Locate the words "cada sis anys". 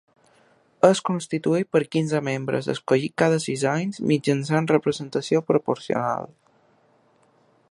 3.25-4.03